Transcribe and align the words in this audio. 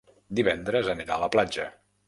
Divendres 0.39 0.89
anirà 0.95 1.19
a 1.21 1.25
la 1.27 1.31
platja. 1.37 1.71